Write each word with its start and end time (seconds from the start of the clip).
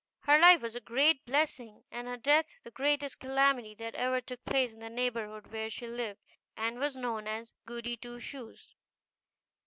Her 0.21 0.39
life 0.39 0.61
was 0.63 0.75
a 0.75 0.79
great 0.81 1.23
blessing, 1.27 1.83
and 1.91 2.07
her 2.07 2.17
death 2.17 2.55
the 2.63 2.71
greatest 2.71 3.19
calamity 3.19 3.75
that 3.75 3.93
ever 3.93 4.19
took 4.19 4.43
place 4.45 4.73
in 4.73 4.79
the 4.79 4.89
neighborhood 4.89 5.45
where 5.51 5.69
she 5.69 5.85
lived, 5.85 6.19
and 6.57 6.79
was 6.79 6.95
known 6.97 7.27
as 7.27 7.51
GOODY 7.67 7.97
TWO 7.97 8.19
SHOES. 8.19 8.73